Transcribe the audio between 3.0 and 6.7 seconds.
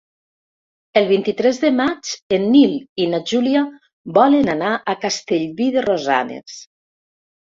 i na Júlia volen anar a Castellví de Rosanes.